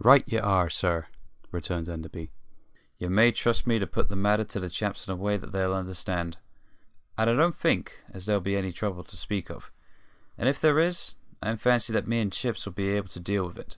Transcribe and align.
"Right 0.00 0.24
ye 0.26 0.40
are, 0.40 0.68
sir," 0.68 1.06
returned 1.52 1.88
Enderby; 1.88 2.32
"ye 2.98 3.06
may 3.06 3.30
trust 3.30 3.64
me 3.64 3.78
to 3.78 3.86
put 3.86 4.08
the 4.08 4.16
matter 4.16 4.42
to 4.42 4.58
the 4.58 4.68
chaps 4.68 5.06
in 5.06 5.12
a 5.12 5.16
way 5.16 5.36
that 5.36 5.52
they'll 5.52 5.72
understand; 5.72 6.38
and 7.16 7.30
I 7.30 7.32
don't 7.36 7.54
think 7.54 8.02
as 8.10 8.26
there'll 8.26 8.40
be 8.40 8.56
any 8.56 8.72
trouble 8.72 9.04
to 9.04 9.16
speak 9.16 9.52
of. 9.52 9.70
And 10.36 10.48
if 10.48 10.60
there 10.60 10.80
is, 10.80 11.14
I 11.40 11.54
fancy 11.54 11.92
that 11.92 12.08
me 12.08 12.18
and 12.18 12.32
Chips 12.32 12.66
'll 12.66 12.72
be 12.72 12.88
able 12.88 13.06
to 13.10 13.20
deal 13.20 13.46
with 13.46 13.56
it." 13.56 13.76